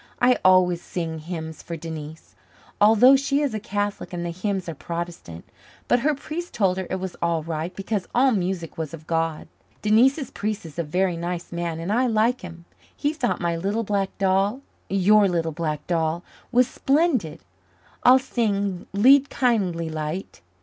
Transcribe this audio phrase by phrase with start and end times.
[0.19, 2.33] I always sing hymns for Denise,
[2.81, 5.47] although she is a Catholic and the hymns are Protestant.
[5.87, 9.47] But her priest told her it was all right, because all music was of God.
[9.83, 12.65] Denise's priest is a very nice man, and I like him.
[12.97, 17.41] He thought my little black doll your little black doll was splendid.
[18.01, 20.41] I'll sing 'Lead, Kindly Light.'